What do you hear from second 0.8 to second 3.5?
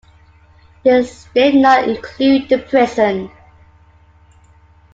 This did not include the prison.